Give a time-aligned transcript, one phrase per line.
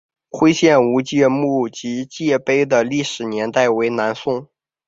[0.31, 4.47] 徽县吴玠墓及墓碑的历史年代为南宋。